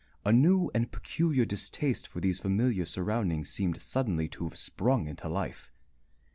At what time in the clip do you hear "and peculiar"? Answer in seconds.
0.73-1.45